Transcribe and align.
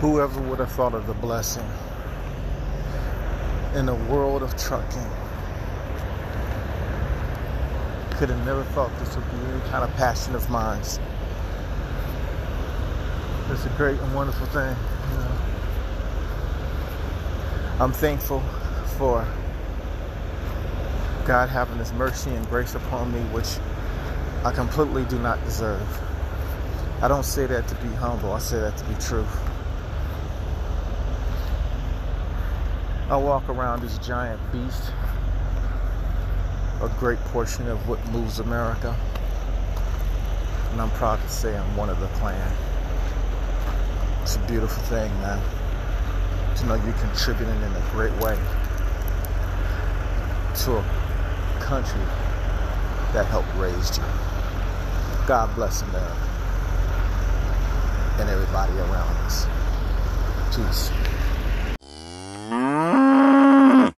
Whoever 0.00 0.40
would 0.42 0.60
have 0.60 0.70
thought 0.70 0.94
of 0.94 1.06
the 1.08 1.14
blessing 1.14 1.68
in 3.74 3.88
a 3.88 3.94
world 4.10 4.42
of 4.44 4.56
trucking 4.56 5.06
could 8.12 8.28
have 8.30 8.44
never 8.44 8.62
thought 8.74 8.96
this 8.98 9.16
would 9.16 9.30
be 9.30 9.36
any 9.46 9.60
kind 9.70 9.82
of 9.82 9.90
passion 9.96 10.34
of 10.34 10.48
mine. 10.50 10.80
It's 10.80 11.00
a 13.64 13.72
great 13.76 13.98
and 14.00 14.14
wonderful 14.14 14.46
thing. 14.46 14.76
You 15.10 15.18
know. 15.18 15.38
I'm 17.80 17.92
thankful 17.92 18.40
for 18.98 19.26
God 21.26 21.48
having 21.48 21.78
His 21.78 21.92
mercy 21.92 22.30
and 22.30 22.48
grace 22.48 22.74
upon 22.74 23.12
me, 23.12 23.20
which 23.32 23.58
I 24.44 24.52
completely 24.52 25.04
do 25.06 25.18
not 25.18 25.44
deserve. 25.44 25.86
I 27.02 27.08
don't 27.08 27.24
say 27.24 27.46
that 27.46 27.66
to 27.68 27.74
be 27.76 27.88
humble, 27.94 28.32
I 28.32 28.38
say 28.38 28.60
that 28.60 28.76
to 28.76 28.84
be 28.84 28.94
true. 28.94 29.26
I 33.10 33.16
walk 33.16 33.48
around 33.48 33.80
this 33.80 33.96
giant 34.06 34.38
beast, 34.52 34.92
a 36.82 36.90
great 36.98 37.18
portion 37.32 37.66
of 37.66 37.88
what 37.88 38.06
moves 38.10 38.38
America, 38.38 38.94
and 40.72 40.78
I'm 40.82 40.90
proud 40.90 41.18
to 41.22 41.28
say 41.30 41.56
I'm 41.56 41.74
one 41.74 41.88
of 41.88 41.98
the 42.00 42.08
clan. 42.18 42.52
It's 44.20 44.36
a 44.36 44.40
beautiful 44.40 44.82
thing, 44.84 45.10
man, 45.22 45.42
to 46.56 46.66
know 46.66 46.74
you're 46.74 46.92
contributing 46.98 47.56
in 47.56 47.72
a 47.72 47.84
great 47.92 48.12
way 48.20 48.36
to 50.64 50.76
a 50.76 50.84
country 51.60 52.04
that 53.14 53.24
helped 53.24 53.48
raise 53.56 53.96
you. 53.96 54.04
God 55.26 55.48
bless 55.54 55.80
America 55.80 56.28
and 58.20 58.28
everybody 58.28 58.74
around 58.74 59.16
us. 59.24 59.46
Peace. 60.54 60.97